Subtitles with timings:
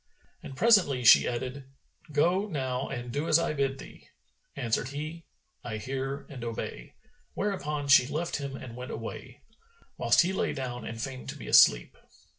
[0.41, 1.65] And presently she added,
[2.11, 4.07] "Go now and do as I bid thee."
[4.55, 5.25] Answered he,
[5.63, 6.95] "I hear and obey;"
[7.35, 9.43] whereupon she left him and went away,
[9.97, 11.95] whilst he lay down and feigned to be asleep.